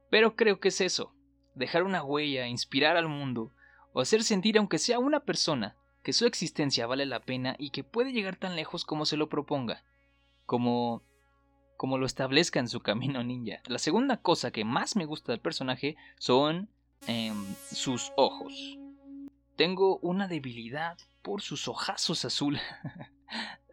Pero 0.09 0.35
creo 0.35 0.59
que 0.59 0.69
es 0.69 0.81
eso, 0.81 1.13
dejar 1.53 1.83
una 1.83 2.03
huella, 2.03 2.47
inspirar 2.47 2.97
al 2.97 3.07
mundo, 3.07 3.53
o 3.93 4.01
hacer 4.01 4.23
sentir 4.23 4.57
aunque 4.57 4.79
sea 4.79 4.97
una 4.97 5.19
persona 5.19 5.75
que 6.03 6.13
su 6.13 6.25
existencia 6.25 6.87
vale 6.87 7.05
la 7.05 7.19
pena 7.19 7.55
y 7.59 7.69
que 7.69 7.83
puede 7.83 8.11
llegar 8.11 8.37
tan 8.37 8.55
lejos 8.55 8.85
como 8.85 9.05
se 9.05 9.17
lo 9.17 9.29
proponga, 9.29 9.83
como 10.47 11.03
como 11.77 11.97
lo 11.97 12.07
establezca 12.07 12.59
en 12.59 12.67
su 12.67 12.79
camino 12.81 13.23
ninja. 13.23 13.61
La 13.67 13.77
segunda 13.77 14.17
cosa 14.17 14.51
que 14.51 14.65
más 14.65 14.95
me 14.95 15.05
gusta 15.05 15.31
del 15.31 15.39
personaje 15.39 15.95
son 16.17 16.69
em, 17.07 17.45
sus 17.71 18.11
ojos. 18.15 18.77
Tengo 19.55 19.97
una 19.99 20.27
debilidad 20.27 20.97
por 21.21 21.41
sus 21.41 21.67
ojazos 21.67 22.25
azul. 22.25 22.59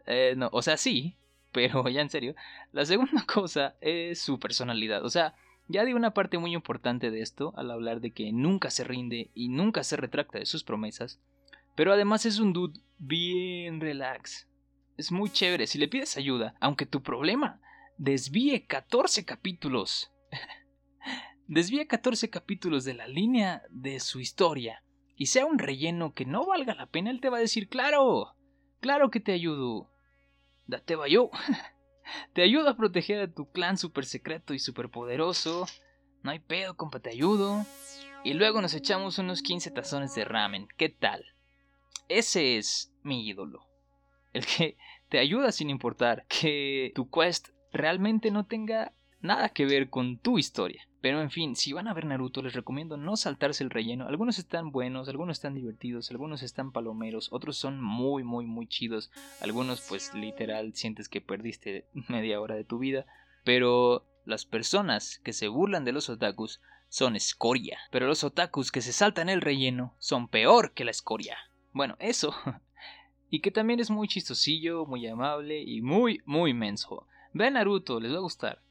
Eh, 0.09 0.35
no, 0.37 0.47
o 0.53 0.61
sea, 0.61 0.77
sí, 0.77 1.17
pero 1.51 1.89
ya 1.89 1.99
en 1.99 2.09
serio. 2.09 2.33
La 2.71 2.85
segunda 2.85 3.25
cosa 3.27 3.75
es 3.81 4.21
su 4.21 4.39
personalidad. 4.39 5.03
O 5.03 5.09
sea, 5.09 5.35
ya 5.67 5.83
di 5.83 5.93
una 5.93 6.13
parte 6.13 6.37
muy 6.37 6.53
importante 6.53 7.11
de 7.11 7.21
esto 7.21 7.53
al 7.57 7.71
hablar 7.71 7.99
de 7.99 8.11
que 8.11 8.31
nunca 8.31 8.69
se 8.69 8.85
rinde 8.85 9.31
y 9.33 9.49
nunca 9.49 9.83
se 9.83 9.97
retracta 9.97 10.39
de 10.39 10.45
sus 10.45 10.63
promesas. 10.63 11.19
Pero 11.75 11.91
además 11.91 12.25
es 12.25 12.39
un 12.39 12.53
dude 12.53 12.79
bien 12.97 13.81
relax. 13.81 14.47
Es 14.97 15.11
muy 15.11 15.29
chévere 15.29 15.67
si 15.67 15.77
le 15.77 15.87
pides 15.87 16.15
ayuda, 16.15 16.55
aunque 16.61 16.85
tu 16.85 17.03
problema 17.03 17.59
desvíe 17.97 18.65
14 18.65 19.25
capítulos. 19.25 20.11
desvíe 21.47 21.87
14 21.87 22.29
capítulos 22.29 22.83
de 22.83 22.93
la 22.93 23.07
línea 23.07 23.63
de 23.69 23.99
su 23.99 24.19
historia 24.19 24.83
y 25.15 25.27
sea 25.27 25.45
un 25.45 25.57
relleno 25.57 26.13
que 26.13 26.25
no 26.25 26.45
valga 26.45 26.75
la 26.75 26.85
pena, 26.85 27.09
él 27.09 27.21
te 27.21 27.29
va 27.29 27.37
a 27.37 27.41
decir, 27.41 27.69
claro, 27.69 28.35
claro 28.79 29.09
que 29.09 29.19
te 29.19 29.31
ayudo. 29.31 29.89
Date 30.67 30.95
va 30.95 31.07
yo. 31.07 31.31
te 32.33 32.43
ayudo 32.43 32.69
a 32.69 32.77
proteger 32.77 33.21
a 33.21 33.31
tu 33.31 33.49
clan 33.51 33.77
super 33.77 34.05
secreto 34.05 34.53
y 34.53 34.59
super 34.59 34.89
poderoso. 34.89 35.65
No 36.21 36.31
hay 36.31 36.39
pedo, 36.39 36.75
compa, 36.75 36.99
te 36.99 37.09
ayudo. 37.09 37.65
Y 38.23 38.33
luego 38.33 38.61
nos 38.61 38.73
echamos 38.73 39.17
unos 39.17 39.41
15 39.41 39.71
tazones 39.71 40.13
de 40.13 40.25
ramen. 40.25 40.67
¿Qué 40.77 40.89
tal? 40.89 41.25
Ese 42.09 42.57
es 42.57 42.93
mi 43.03 43.27
ídolo. 43.27 43.65
El 44.33 44.45
que 44.45 44.77
te 45.09 45.19
ayuda 45.19 45.51
sin 45.51 45.69
importar 45.69 46.25
que 46.27 46.91
tu 46.93 47.09
quest 47.09 47.49
realmente 47.71 48.29
no 48.29 48.45
tenga 48.45 48.93
nada 49.21 49.49
que 49.49 49.65
ver 49.65 49.89
con 49.89 50.17
tu 50.17 50.37
historia. 50.37 50.87
Pero 51.01 51.21
en 51.21 51.29
fin, 51.29 51.55
si 51.55 51.73
van 51.73 51.87
a 51.87 51.93
ver 51.93 52.05
Naruto 52.05 52.41
les 52.41 52.53
recomiendo 52.53 52.97
no 52.97 53.15
saltarse 53.15 53.63
el 53.63 53.69
relleno. 53.69 54.07
Algunos 54.07 54.39
están 54.39 54.71
buenos, 54.71 55.07
algunos 55.07 55.37
están 55.37 55.53
divertidos, 55.53 56.09
algunos 56.09 56.41
están 56.41 56.71
palomeros, 56.71 57.31
otros 57.31 57.55
son 57.57 57.81
muy 57.81 58.23
muy 58.23 58.45
muy 58.45 58.67
chidos. 58.67 59.11
Algunos 59.39 59.81
pues 59.87 60.13
literal 60.13 60.73
sientes 60.73 61.07
que 61.07 61.21
perdiste 61.21 61.85
media 62.09 62.41
hora 62.41 62.55
de 62.55 62.63
tu 62.63 62.79
vida. 62.79 63.05
Pero 63.43 64.05
las 64.25 64.45
personas 64.45 65.19
que 65.19 65.33
se 65.33 65.47
burlan 65.47 65.85
de 65.85 65.93
los 65.93 66.09
otakus 66.09 66.61
son 66.89 67.15
escoria. 67.15 67.77
Pero 67.91 68.07
los 68.07 68.23
otakus 68.23 68.71
que 68.71 68.81
se 68.81 68.91
saltan 68.91 69.29
el 69.29 69.41
relleno 69.41 69.95
son 69.99 70.27
peor 70.27 70.73
que 70.73 70.83
la 70.83 70.91
escoria. 70.91 71.37
Bueno, 71.73 71.95
eso. 71.99 72.33
y 73.29 73.41
que 73.41 73.51
también 73.51 73.79
es 73.79 73.91
muy 73.91 74.07
chistosillo, 74.07 74.85
muy 74.85 75.05
amable 75.07 75.61
y 75.61 75.81
muy 75.81 76.21
muy 76.25 76.53
menso. 76.53 77.07
Vean 77.33 77.53
Naruto, 77.53 77.99
les 77.99 78.11
va 78.11 78.17
a 78.17 78.21
gustar. 78.21 78.61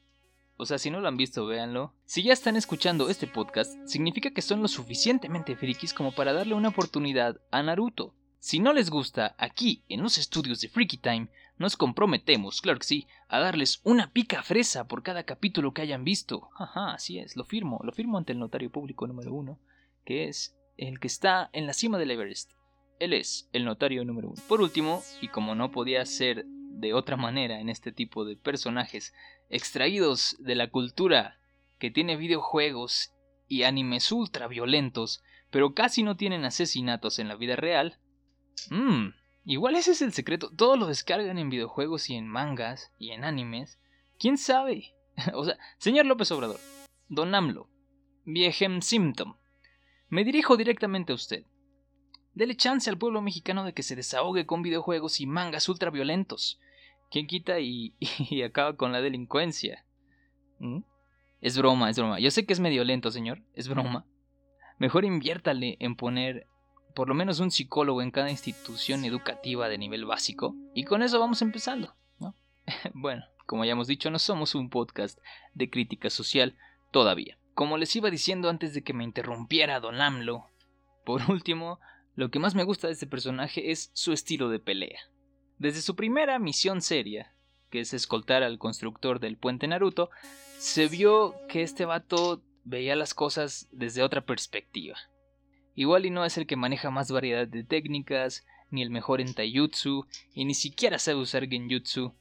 O 0.59 0.65
sea, 0.65 0.79
si 0.79 0.89
no 0.89 0.99
lo 0.99 1.07
han 1.07 1.17
visto, 1.17 1.45
véanlo. 1.45 1.93
Si 2.05 2.23
ya 2.23 2.33
están 2.33 2.55
escuchando 2.55 3.09
este 3.09 3.27
podcast, 3.27 3.75
significa 3.85 4.31
que 4.31 4.41
son 4.41 4.63
lo 4.63 4.67
suficientemente 4.67 5.55
frikis 5.55 5.93
como 5.93 6.13
para 6.13 6.33
darle 6.33 6.55
una 6.55 6.69
oportunidad 6.69 7.39
a 7.51 7.61
Naruto. 7.61 8.15
Si 8.39 8.59
no 8.59 8.73
les 8.73 8.89
gusta, 8.89 9.35
aquí, 9.37 9.83
en 9.87 10.01
los 10.01 10.17
estudios 10.17 10.59
de 10.61 10.69
Freaky 10.69 10.97
Time, 10.97 11.29
nos 11.59 11.77
comprometemos, 11.77 12.61
claro 12.61 12.79
que 12.79 12.85
sí, 12.85 13.07
a 13.27 13.39
darles 13.39 13.81
una 13.83 14.11
pica 14.11 14.41
fresa 14.41 14.87
por 14.87 15.03
cada 15.03 15.23
capítulo 15.23 15.73
que 15.73 15.81
hayan 15.83 16.03
visto. 16.03 16.49
Ajá, 16.57 16.93
así 16.93 17.19
es, 17.19 17.35
lo 17.35 17.43
firmo, 17.43 17.79
lo 17.83 17.91
firmo 17.91 18.17
ante 18.17 18.33
el 18.33 18.39
notario 18.39 18.71
público 18.71 19.05
número 19.05 19.33
uno, 19.33 19.59
que 20.05 20.27
es 20.27 20.55
el 20.77 20.99
que 20.99 21.07
está 21.07 21.49
en 21.53 21.67
la 21.67 21.73
cima 21.73 21.97
del 21.97 22.11
Everest. 22.11 22.51
Él 22.99 23.13
es 23.13 23.47
el 23.53 23.65
notario 23.65 24.03
número 24.05 24.29
uno. 24.29 24.41
Por 24.47 24.61
último, 24.61 25.03
y 25.21 25.27
como 25.27 25.53
no 25.53 25.71
podía 25.71 26.03
ser 26.05 26.45
de 26.79 26.93
otra 26.93 27.17
manera 27.17 27.59
en 27.59 27.69
este 27.69 27.91
tipo 27.91 28.25
de 28.25 28.35
personajes 28.35 29.13
extraídos 29.49 30.35
de 30.39 30.55
la 30.55 30.69
cultura 30.69 31.39
que 31.79 31.91
tiene 31.91 32.15
videojuegos 32.15 33.13
y 33.47 33.63
animes 33.63 34.11
ultra 34.11 34.47
violentos, 34.47 35.23
pero 35.49 35.73
casi 35.73 36.03
no 36.03 36.17
tienen 36.17 36.45
asesinatos 36.45 37.19
en 37.19 37.27
la 37.27 37.35
vida 37.35 37.55
real. 37.55 37.99
Mmm, 38.69 39.09
igual 39.45 39.75
ese 39.75 39.91
es 39.91 40.01
el 40.01 40.13
secreto. 40.13 40.51
Todo 40.55 40.75
lo 40.75 40.87
descargan 40.87 41.37
en 41.37 41.49
videojuegos 41.49 42.09
y 42.09 42.15
en 42.15 42.27
mangas 42.27 42.91
y 42.99 43.11
en 43.11 43.23
animes. 43.23 43.79
¿Quién 44.19 44.37
sabe? 44.37 44.93
o 45.33 45.45
sea, 45.45 45.57
señor 45.77 46.05
López 46.05 46.31
Obrador, 46.31 46.59
Don 47.09 47.33
AMLO, 47.33 47.69
Viejem 48.25 48.81
Symptom, 48.81 49.35
me 50.09 50.23
dirijo 50.23 50.57
directamente 50.57 51.11
a 51.11 51.15
usted. 51.15 51.43
Dele 52.33 52.55
chance 52.55 52.89
al 52.89 52.99
pueblo 52.99 53.21
mexicano 53.21 53.63
de 53.63 53.73
que 53.73 53.83
se 53.83 53.95
desahogue 53.95 54.45
con 54.45 54.61
videojuegos 54.61 55.19
y 55.19 55.25
mangas 55.25 55.69
ultraviolentos. 55.69 56.59
¿Quién 57.09 57.27
quita 57.27 57.59
y, 57.59 57.93
acaba 58.43 58.75
con 58.75 58.91
la 58.91 59.01
delincuencia? 59.01 59.85
¿Mm? 60.59 60.79
Es 61.41 61.57
broma, 61.57 61.89
es 61.89 61.97
broma. 61.97 62.19
Yo 62.19 62.31
sé 62.31 62.45
que 62.45 62.53
es 62.53 62.59
medio 62.59 62.83
lento, 62.83 63.11
señor. 63.11 63.41
Es 63.53 63.67
broma. 63.67 64.05
Mejor 64.79 65.05
inviértale 65.05 65.77
en 65.79 65.95
poner 65.95 66.47
por 66.95 67.07
lo 67.07 67.13
menos 67.13 67.39
un 67.39 67.51
psicólogo 67.51 68.01
en 68.01 68.09
cada 68.09 68.31
institución 68.31 69.05
educativa 69.05 69.69
de 69.69 69.77
nivel 69.77 70.05
básico. 70.05 70.55
Y 70.73 70.83
con 70.83 71.03
eso 71.03 71.19
vamos 71.19 71.43
empezando, 71.43 71.95
¿no? 72.19 72.33
bueno, 72.93 73.23
como 73.45 73.65
ya 73.65 73.73
hemos 73.73 73.87
dicho, 73.87 74.09
no 74.09 74.17
somos 74.17 74.55
un 74.55 74.69
podcast 74.69 75.19
de 75.53 75.69
crítica 75.69 76.09
social 76.09 76.57
todavía. 76.91 77.37
Como 77.53 77.77
les 77.77 77.95
iba 77.95 78.09
diciendo 78.09 78.49
antes 78.49 78.73
de 78.73 78.83
que 78.83 78.93
me 78.93 79.03
interrumpiera 79.03 79.79
Don 79.79 80.01
AMLO, 80.01 80.49
por 81.05 81.21
último, 81.29 81.79
lo 82.15 82.31
que 82.31 82.39
más 82.39 82.55
me 82.55 82.63
gusta 82.63 82.87
de 82.87 82.93
este 82.93 83.07
personaje 83.07 83.71
es 83.71 83.91
su 83.93 84.11
estilo 84.11 84.49
de 84.49 84.59
pelea. 84.59 84.99
Desde 85.57 85.81
su 85.81 85.95
primera 85.95 86.37
misión 86.39 86.81
seria, 86.81 87.33
que 87.69 87.79
es 87.79 87.93
escoltar 87.93 88.43
al 88.43 88.59
constructor 88.59 89.19
del 89.19 89.37
puente 89.37 89.67
Naruto, 89.67 90.09
se 90.59 90.87
vio 90.87 91.35
que 91.49 91.63
este 91.63 91.85
vato 91.85 92.43
veía 92.63 92.95
las 92.95 93.13
cosas 93.13 93.67
desde 93.71 94.03
otra 94.03 94.21
perspectiva. 94.21 94.97
Igual 95.75 96.05
y 96.05 96.09
no 96.09 96.25
es 96.25 96.37
el 96.37 96.47
que 96.47 96.55
maneja 96.55 96.91
más 96.91 97.11
variedad 97.11 97.47
de 97.47 97.63
técnicas, 97.63 98.45
ni 98.69 98.81
el 98.83 98.89
mejor 98.89 99.21
en 99.21 99.33
taijutsu, 99.33 100.05
y 100.33 100.45
ni 100.45 100.53
siquiera 100.53 100.99
sabe 100.99 101.19
usar 101.19 101.47
genjutsu, 101.47 102.13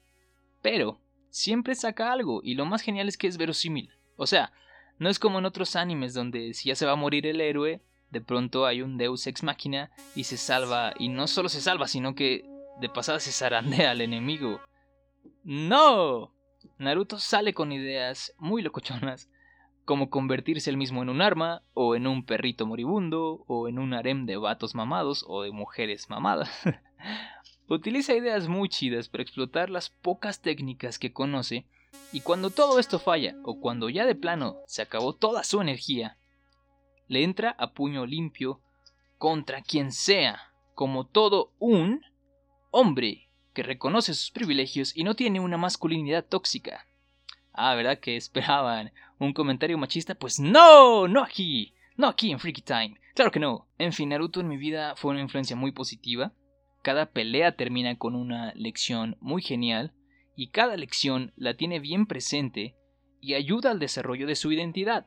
pero 0.63 1.01
siempre 1.31 1.75
saca 1.75 2.13
algo, 2.13 2.41
y 2.43 2.55
lo 2.55 2.65
más 2.65 2.83
genial 2.83 3.09
es 3.09 3.17
que 3.19 3.27
es 3.27 3.37
verosímil. 3.37 3.91
O 4.17 4.27
sea, 4.27 4.53
no 4.99 5.11
es 5.11 5.19
como 5.19 5.39
en 5.39 5.45
otros 5.45 5.77
animes 5.77 6.15
donde 6.15 6.55
si 6.55 6.69
ya 6.69 6.75
se 6.75 6.87
va 6.87 6.93
a 6.93 6.97
morir 6.97 7.27
el 7.27 7.41
héroe, 7.41 7.83
de 8.11 8.21
pronto 8.21 8.65
hay 8.65 8.83
un 8.83 8.97
deus 8.97 9.27
ex 9.27 9.43
máquina 9.43 9.91
y 10.15 10.25
se 10.25 10.37
salva, 10.37 10.95
y 10.99 11.09
no 11.09 11.27
solo 11.27 11.49
se 11.49 11.61
salva, 11.61 11.89
sino 11.89 12.15
que 12.15 12.56
de 12.81 12.89
pasada 12.89 13.21
se 13.21 13.33
zarandea 13.33 13.91
al 13.91 14.01
enemigo. 14.01 14.61
¡No! 15.45 16.33
Naruto 16.79 17.19
sale 17.19 17.55
con 17.55 17.73
ideas 17.73 18.35
muy 18.39 18.63
locochonas, 18.63 19.31
como 19.85 20.11
convertirse 20.11 20.69
él 20.69 20.77
mismo 20.77 21.03
en 21.03 21.09
un 21.09 21.23
arma, 21.23 21.63
o 21.75 21.95
en 21.95 22.07
un 22.07 22.25
perrito 22.25 22.67
moribundo, 22.67 23.45
o 23.47 23.69
en 23.69 23.79
un 23.79 23.95
harem 23.95 24.27
de 24.27 24.37
vatos 24.37 24.75
mamados 24.75 25.25
o 25.29 25.43
de 25.43 25.53
mujeres 25.53 26.11
mamadas. 26.11 26.51
Utiliza 27.69 28.15
ideas 28.15 28.49
muy 28.49 28.69
chidas 28.69 29.09
para 29.09 29.23
explotar 29.23 29.71
las 29.71 29.91
pocas 29.91 30.41
técnicas 30.41 30.99
que 30.99 31.13
conoce, 31.13 31.67
y 32.13 32.21
cuando 32.21 32.51
todo 32.51 32.79
esto 32.79 32.99
falla, 32.99 33.37
o 33.43 33.61
cuando 33.61 33.89
ya 33.89 34.07
de 34.07 34.15
plano 34.15 34.59
se 34.67 34.83
acabó 34.83 35.15
toda 35.15 35.45
su 35.45 35.61
energía, 35.61 36.19
le 37.09 37.23
entra 37.23 37.51
a 37.59 37.73
puño 37.73 38.07
limpio 38.07 38.61
contra 39.19 39.63
quien 39.63 39.93
sea, 39.93 40.53
como 40.75 41.07
todo 41.07 41.53
un 41.59 42.03
hombre 42.71 43.29
que 43.55 43.63
reconoce 43.63 44.15
sus 44.15 44.31
privilegios 44.31 44.97
y 44.97 45.05
no 45.05 45.15
tiene 45.15 45.41
una 45.41 45.57
masculinidad 45.57 46.25
tóxica. 46.25 46.87
Ah, 47.53 47.75
¿verdad 47.75 47.99
que 47.99 48.17
esperaban 48.17 48.93
un 49.19 49.33
comentario 49.33 49.79
machista? 49.79 50.15
Pues 50.15 50.39
no, 50.39 51.09
no 51.09 51.23
aquí, 51.23 51.75
no 51.97 52.07
aquí 52.09 52.31
en 52.31 52.39
Freaky 52.39 52.63
Time. 52.63 53.01
Claro 53.15 53.31
que 53.31 53.41
no. 53.41 53.67
En 53.79 53.95
fin, 53.95 54.11
Naruto 54.11 54.41
en 54.41 54.49
mi 54.49 54.59
vida 54.59 54.95
fue 54.97 55.13
una 55.13 55.23
influencia 55.23 55.57
muy 55.57 55.73
positiva. 55.73 56.33
Cada 56.83 57.07
pelea 57.07 57.57
termina 57.57 57.97
con 57.97 58.15
una 58.15 58.53
lección 58.55 59.17
muy 59.21 59.41
genial 59.41 59.95
y 60.37 60.49
cada 60.49 60.77
lección 60.77 61.33
la 61.35 61.55
tiene 61.55 61.81
bien 61.81 62.07
presente 62.07 62.77
y 63.23 63.35
ayuda 63.35 63.71
al 63.71 63.79
desarrollo 63.79 64.27
de 64.27 64.37
su 64.37 64.53
identidad. 64.53 65.07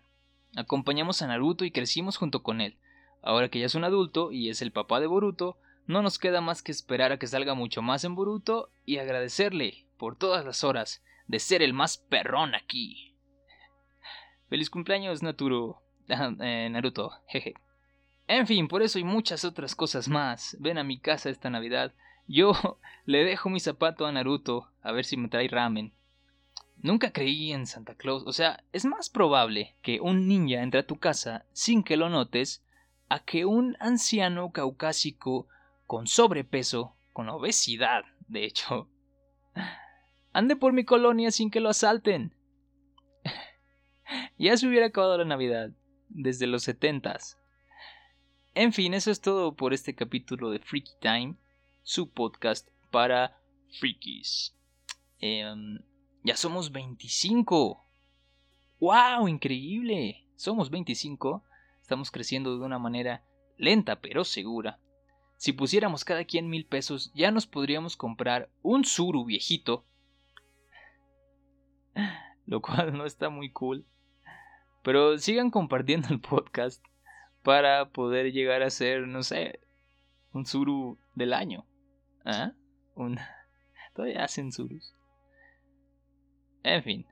Acompañamos 0.55 1.21
a 1.21 1.27
Naruto 1.27 1.65
y 1.65 1.71
crecimos 1.71 2.17
junto 2.17 2.41
con 2.41 2.61
él. 2.61 2.77
Ahora 3.21 3.49
que 3.49 3.59
ya 3.59 3.67
es 3.67 3.75
un 3.75 3.83
adulto 3.83 4.31
y 4.31 4.49
es 4.49 4.63
el 4.63 4.71
papá 4.71 4.99
de 4.99 5.05
Boruto, 5.07 5.57
no 5.89 6.03
nos 6.03 6.19
queda 6.19 6.39
más 6.39 6.61
que 6.61 6.71
esperar 6.71 7.11
a 7.11 7.17
que 7.17 7.25
salga 7.25 7.55
mucho 7.55 7.81
más 7.81 8.03
en 8.03 8.13
Boruto 8.13 8.69
y 8.85 8.99
agradecerle 8.99 9.87
por 9.97 10.15
todas 10.15 10.45
las 10.45 10.63
horas 10.63 11.03
de 11.25 11.39
ser 11.39 11.63
el 11.63 11.73
más 11.73 11.97
perrón 11.97 12.53
aquí. 12.53 13.15
Feliz 14.49 14.69
cumpleaños, 14.69 15.23
Naturo. 15.23 15.81
Eh, 16.41 16.69
Naruto, 16.71 17.11
jeje. 17.27 17.53
En 18.27 18.45
fin, 18.45 18.67
por 18.67 18.83
eso 18.83 18.99
y 18.99 19.03
muchas 19.03 19.43
otras 19.45 19.75
cosas 19.75 20.07
más. 20.07 20.57
Ven 20.59 20.77
a 20.77 20.83
mi 20.83 20.99
casa 20.99 21.29
esta 21.29 21.49
Navidad. 21.49 21.91
Yo 22.27 22.53
le 23.05 23.23
dejo 23.23 23.49
mi 23.49 23.59
zapato 23.59 24.05
a 24.05 24.11
Naruto 24.11 24.69
a 24.83 24.91
ver 24.91 25.05
si 25.05 25.17
me 25.17 25.27
trae 25.27 25.47
ramen. 25.47 25.91
Nunca 26.77 27.11
creí 27.11 27.51
en 27.51 27.65
Santa 27.65 27.95
Claus. 27.95 28.23
O 28.27 28.31
sea, 28.31 28.63
es 28.73 28.85
más 28.85 29.09
probable 29.09 29.75
que 29.81 29.99
un 30.01 30.27
ninja 30.27 30.61
entre 30.61 30.81
a 30.81 30.87
tu 30.87 30.99
casa 30.99 31.45
sin 31.51 31.81
que 31.81 31.97
lo 31.97 32.09
notes 32.09 32.63
a 33.07 33.19
que 33.19 33.45
un 33.45 33.75
anciano 33.79 34.51
caucásico 34.51 35.47
con 35.89 36.05
sobrepeso, 36.05 36.95
con 37.13 37.29
obesidad, 37.29 38.03
de 38.27 38.45
hecho, 38.45 38.87
ande 40.33 40.55
por 40.55 40.71
mi 40.71 40.85
colonia 40.85 41.31
sin 41.31 41.49
que 41.49 41.61
lo 41.61 41.69
asalten. 41.69 42.35
ya 44.37 44.55
se 44.55 44.67
hubiera 44.67 44.85
acabado 44.85 45.17
la 45.17 45.25
Navidad, 45.25 45.71
desde 46.07 46.45
los 46.45 46.61
setentas. 46.61 47.39
En 48.53 48.71
fin, 48.71 48.93
eso 48.93 49.09
es 49.09 49.19
todo 49.19 49.55
por 49.55 49.73
este 49.73 49.95
capítulo 49.95 50.51
de 50.51 50.59
Freaky 50.59 50.91
Time, 51.01 51.37
su 51.81 52.11
podcast 52.11 52.67
para 52.91 53.41
freakies. 53.79 54.55
Em, 55.17 55.79
ya 56.23 56.37
somos 56.37 56.71
25. 56.71 57.83
¡Wow! 58.79 59.27
Increíble. 59.27 60.23
Somos 60.35 60.69
25. 60.69 61.43
Estamos 61.81 62.11
creciendo 62.11 62.59
de 62.59 62.63
una 62.63 62.77
manera 62.77 63.23
lenta 63.57 63.99
pero 63.99 64.23
segura. 64.23 64.79
Si 65.39 65.53
pusiéramos 65.53 66.05
cada 66.05 66.23
quien 66.25 66.49
mil 66.49 66.67
pesos, 66.67 67.11
ya 67.15 67.31
nos 67.31 67.47
podríamos 67.47 67.97
comprar 67.97 68.51
un 68.61 68.85
suru 68.85 69.25
viejito 69.25 69.83
lo 72.49 72.61
cual 72.61 72.97
no 72.97 73.05
está 73.05 73.29
muy 73.29 73.51
cool. 73.51 73.85
Pero 74.83 75.17
sigan 75.19 75.51
compartiendo 75.51 76.07
el 76.09 76.19
podcast 76.19 76.83
para 77.43 77.89
poder 77.89 78.31
llegar 78.31 78.63
a 78.63 78.71
ser, 78.71 79.07
no 79.07 79.21
sé, 79.21 79.59
un 80.33 80.45
suru 80.45 80.97
del 81.15 81.33
año. 81.33 81.65
¿Ah? 82.25 82.53
Un... 82.95 83.19
Todavía 83.95 84.23
hacen 84.23 84.51
surus. 84.51 84.95
En 86.63 86.83
fin. 86.83 87.05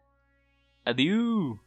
Adiós. 0.86 1.60